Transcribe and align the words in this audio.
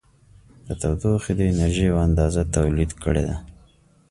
د 0.67 0.69
تودوخې 0.81 1.31
د 1.37 1.41
انرژي 1.51 1.83
یوه 1.89 2.01
اندازه 2.07 2.41
تولید 2.55 2.91
کړې 3.03 3.23
ده. 3.29 3.35